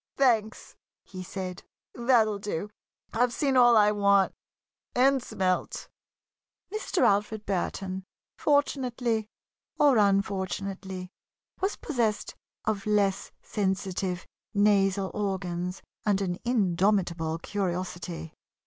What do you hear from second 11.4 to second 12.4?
was possessed